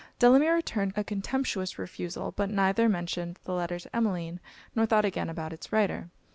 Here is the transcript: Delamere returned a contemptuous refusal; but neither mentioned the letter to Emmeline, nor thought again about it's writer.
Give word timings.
Delamere 0.17 0.55
returned 0.55 0.93
a 0.95 1.03
contemptuous 1.03 1.77
refusal; 1.77 2.31
but 2.31 2.49
neither 2.49 2.89
mentioned 2.89 3.37
the 3.43 3.53
letter 3.53 3.77
to 3.77 3.95
Emmeline, 3.95 4.39
nor 4.73 4.87
thought 4.87 5.05
again 5.05 5.29
about 5.29 5.53
it's 5.53 5.71
writer. 5.71 6.09